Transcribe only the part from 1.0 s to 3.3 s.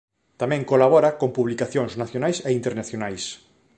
con publicacións nacionais e internacionais.